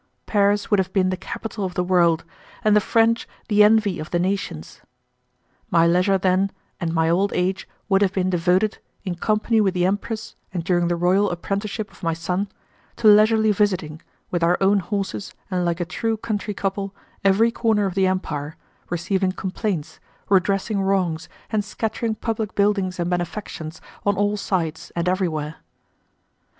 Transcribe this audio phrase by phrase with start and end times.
[0.25, 2.23] Paris would have been the capital of the world,
[2.63, 4.81] and the French the envy of the nations!
[5.69, 9.85] My leisure then, and my old age, would have been devoted, in company with the
[9.85, 12.49] Empress and during the royal apprenticeship of my son,
[12.95, 14.01] to leisurely visiting,
[14.31, 18.55] with our own horses and like a true country couple, every corner of the Empire,
[18.89, 19.99] receiving complaints,
[20.29, 25.57] redressing wrongs, and scattering public buildings and benefactions on all sides and everywhere.